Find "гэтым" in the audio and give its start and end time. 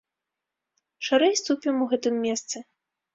1.91-2.17